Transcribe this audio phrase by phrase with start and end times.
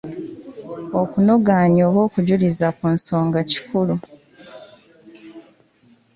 [1.01, 3.95] Okunogaanya oba okujjuuliriza ku nsonga kikulu.